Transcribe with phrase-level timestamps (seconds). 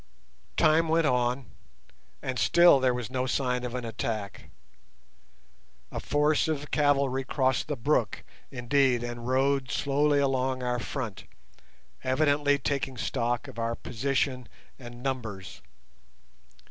[0.57, 1.51] Time went on,
[2.23, 4.49] and still there was no sign of an attack.
[5.91, 11.25] A force of cavalry crossed the brook, indeed, and rode slowly along our front,
[12.03, 14.47] evidently taking stock of our position
[14.79, 15.61] and numbers.